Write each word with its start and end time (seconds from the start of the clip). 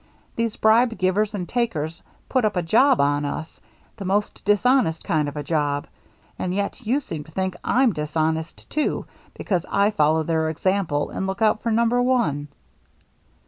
These 0.35 0.55
bribe 0.55 0.97
^vers 0.97 1.35
and 1.35 1.47
takers 1.47 2.01
put 2.27 2.43
up 2.43 2.55
a 2.55 2.63
job 2.63 2.99
on 2.99 3.23
us, 3.23 3.61
the 3.97 4.03
most 4.03 4.43
dishonest 4.43 5.03
kind 5.03 5.29
of 5.29 5.37
a 5.37 5.43
job, 5.43 5.85
and 6.39 6.55
yet 6.55 6.83
you 6.87 6.99
seem 6.99 7.23
to 7.25 7.31
think 7.31 7.55
I'm 7.63 7.93
dishonest, 7.93 8.67
too, 8.67 9.05
because 9.35 9.63
I 9.69 9.91
follow 9.91 10.23
their 10.23 10.49
example 10.49 11.11
and 11.11 11.27
look 11.27 11.43
out 11.43 11.61
for 11.61 11.69
number 11.71 12.01
one." 12.01 12.47